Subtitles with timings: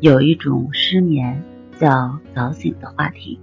[0.00, 1.42] 有一种失眠
[1.76, 3.40] 叫早醒的话题。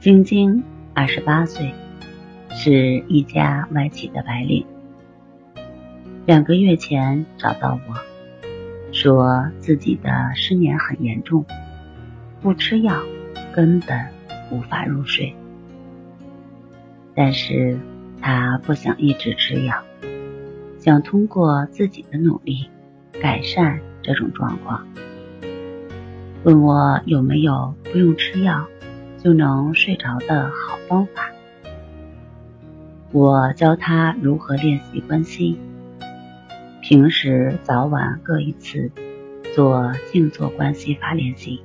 [0.00, 1.74] 晶晶二十八岁，
[2.48, 4.64] 是一家外企的白领。
[6.24, 7.94] 两个月前找到我，
[8.92, 11.44] 说自己的失眠很严重，
[12.40, 12.98] 不吃药
[13.54, 14.08] 根本
[14.50, 15.36] 无法入睡。
[17.14, 17.78] 但是
[18.22, 19.82] 他不想一直吃药。
[20.78, 22.70] 想通过自己的努力
[23.22, 24.84] 改善这种状况，
[26.42, 28.66] 问我有没有不用吃药
[29.16, 31.30] 就能睡着的好方法。
[33.12, 35.56] 我教他如何练习关心，
[36.80, 38.90] 平时早晚各一次
[39.54, 41.62] 做静坐关系法练习，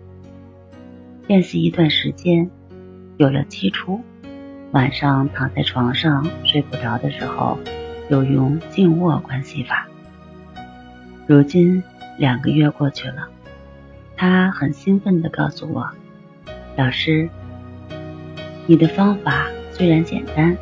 [1.26, 2.52] 练习一段时间，
[3.18, 4.02] 有了基础，
[4.74, 7.58] 晚上躺在床上睡不着的时候。
[8.10, 9.86] 就用静卧关系法。
[11.28, 11.84] 如今
[12.18, 13.28] 两个月过去了，
[14.16, 15.90] 他很兴奋地告诉我
[16.78, 17.30] ：“老师，
[18.66, 20.56] 你的方法虽然简单，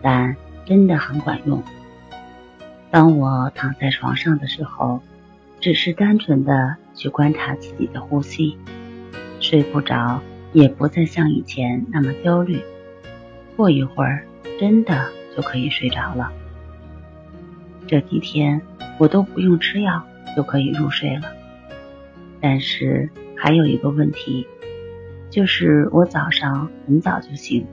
[0.00, 1.62] 但真的很管用。
[2.90, 5.02] 当我躺在床上的时候，
[5.60, 8.56] 只是单纯的去观察自己的呼吸，
[9.38, 10.22] 睡不着，
[10.54, 12.62] 也不再像以前那么焦虑。
[13.54, 14.24] 过一会儿，
[14.58, 16.32] 真的就可以睡着了。”
[17.86, 18.60] 这几天
[18.98, 20.02] 我都不用吃药
[20.36, 21.22] 就可以入睡了，
[22.40, 24.46] 但是还有一个问题，
[25.30, 27.64] 就是我早上很早就醒，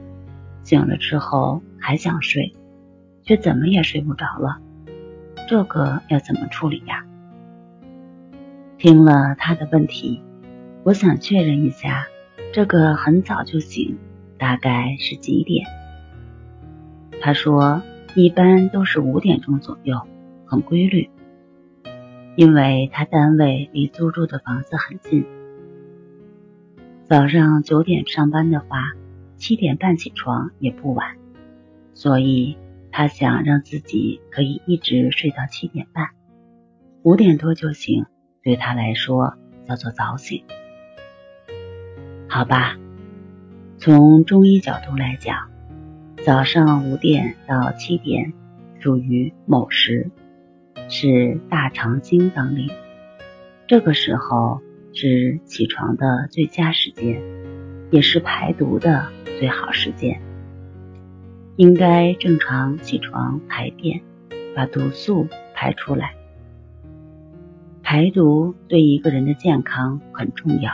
[0.61, 2.53] 醒了之后还想睡，
[3.23, 4.59] 却怎么也睡不着了。
[5.49, 7.03] 这个要怎么处理呀？
[8.77, 10.21] 听了他的问题，
[10.83, 12.05] 我想确认一下，
[12.53, 13.97] 这个很早就醒
[14.37, 15.65] 大概是几点？
[17.19, 17.81] 他说。
[18.15, 19.99] 一般都是五点钟左右，
[20.45, 21.09] 很规律。
[22.35, 25.23] 因为他单位离租住的房子很近，
[27.03, 28.93] 早上九点上班的话，
[29.35, 31.15] 七点半起床也不晚，
[31.93, 32.57] 所以
[32.91, 36.09] 他想让自己可以一直睡到七点半，
[37.03, 38.07] 五点多就醒，
[38.41, 39.35] 对他来说
[39.67, 40.43] 叫做早醒。
[42.27, 42.77] 好吧，
[43.77, 45.52] 从中医角度来讲。
[46.25, 48.31] 早上五点到七点
[48.79, 50.09] 属于卯时，
[50.87, 52.69] 是大肠经当令，
[53.67, 54.61] 这个时候
[54.93, 57.21] 是起床的最佳时间，
[57.91, 60.21] 也是排毒的最好时间。
[61.57, 64.01] 应该正常起床排便，
[64.55, 66.15] 把毒素排出来。
[67.81, 70.71] 排毒对一个人的健康很重要。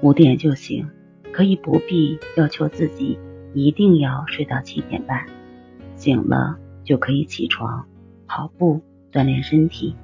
[0.00, 0.88] 五点就醒，
[1.32, 3.18] 可以不必要求自己。
[3.52, 5.26] 一定要睡到七点半，
[5.96, 7.86] 醒了就可以起床
[8.26, 8.80] 跑步
[9.12, 9.96] 锻炼身体，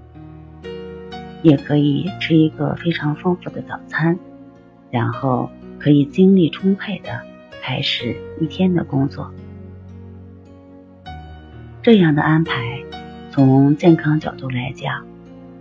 [1.43, 4.19] 也可以吃一个非常丰富的早餐，
[4.91, 7.21] 然后可以精力充沛的
[7.63, 9.31] 开始一天的工作。
[11.83, 12.83] 这样的安排，
[13.31, 15.07] 从健康角度来讲，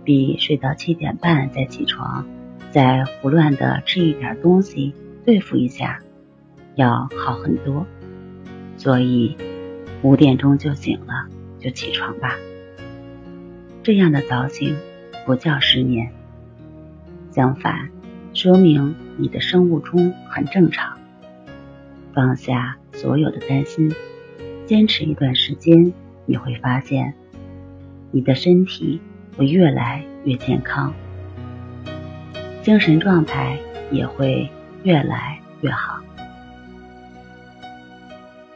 [0.02, 2.26] 比睡到七点半再起床，
[2.72, 4.92] 再胡乱的吃一点东西
[5.24, 6.00] 对付一下。
[6.76, 7.86] 要好很多，
[8.76, 9.34] 所以
[10.02, 11.26] 五点钟就醒了，
[11.58, 12.36] 就起床吧。
[13.82, 14.76] 这样的早醒
[15.24, 16.12] 不叫失眠，
[17.30, 17.88] 相反，
[18.34, 20.98] 说明你的生物钟很正常。
[22.12, 23.90] 放下所有的担心，
[24.66, 25.94] 坚持一段时间，
[26.26, 27.14] 你会发现
[28.10, 29.00] 你的身体
[29.36, 30.92] 会越来越健康，
[32.62, 33.58] 精神状态
[33.90, 34.50] 也会
[34.82, 35.95] 越来越好。